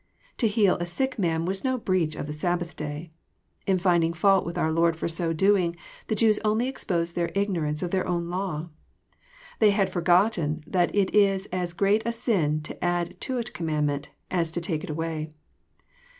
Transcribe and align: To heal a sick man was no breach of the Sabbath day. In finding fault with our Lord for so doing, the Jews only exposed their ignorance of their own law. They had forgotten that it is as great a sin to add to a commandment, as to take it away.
To 0.37 0.47
heal 0.47 0.77
a 0.77 0.85
sick 0.87 1.19
man 1.19 1.45
was 1.45 1.63
no 1.63 1.77
breach 1.77 2.15
of 2.15 2.25
the 2.25 2.33
Sabbath 2.33 2.75
day. 2.75 3.11
In 3.67 3.77
finding 3.77 4.13
fault 4.13 4.47
with 4.47 4.57
our 4.57 4.71
Lord 4.71 4.95
for 4.95 5.07
so 5.07 5.31
doing, 5.31 5.75
the 6.07 6.15
Jews 6.15 6.39
only 6.43 6.67
exposed 6.67 7.13
their 7.15 7.29
ignorance 7.35 7.83
of 7.83 7.91
their 7.91 8.07
own 8.07 8.27
law. 8.27 8.69
They 9.59 9.69
had 9.69 9.91
forgotten 9.91 10.63
that 10.65 10.89
it 10.95 11.13
is 11.13 11.45
as 11.51 11.73
great 11.73 12.01
a 12.03 12.11
sin 12.13 12.61
to 12.63 12.83
add 12.83 13.21
to 13.21 13.37
a 13.37 13.43
commandment, 13.43 14.09
as 14.31 14.49
to 14.53 14.59
take 14.61 14.83
it 14.83 14.89
away. 14.89 15.29